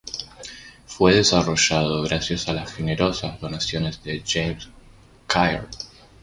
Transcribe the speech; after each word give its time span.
Fue 0.87 1.13
desarrollado 1.13 2.01
gracias 2.01 2.49
a 2.49 2.53
las 2.53 2.73
generosas 2.73 3.39
donaciones 3.39 4.01
de 4.01 4.23
James 4.25 4.67
Caird. 5.27 5.67